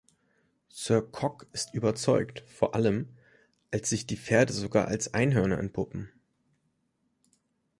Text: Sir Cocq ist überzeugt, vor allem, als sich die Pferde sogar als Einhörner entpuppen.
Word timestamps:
Sir 0.69 0.99
Cocq 1.03 1.45
ist 1.53 1.75
überzeugt, 1.75 2.41
vor 2.49 2.73
allem, 2.73 3.15
als 3.69 3.91
sich 3.91 4.07
die 4.07 4.17
Pferde 4.17 4.51
sogar 4.51 4.87
als 4.87 5.13
Einhörner 5.13 5.59
entpuppen. 5.59 6.09